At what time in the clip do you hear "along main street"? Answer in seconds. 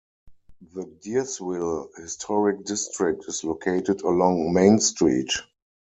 4.01-5.31